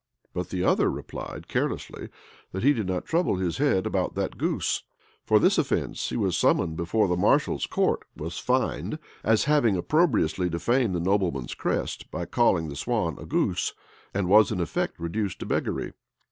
[0.33, 2.09] But the other replied carelessly,
[2.53, 4.81] that he did not trouble his head about that goose.
[5.27, 10.49] For this offence, he was summoned before the marshal's court; was fined, as having opprobriously
[10.49, 13.73] defamed the nobleman's crest, by calling the swan a goose;
[14.11, 15.93] and was in effect reduced to beggary.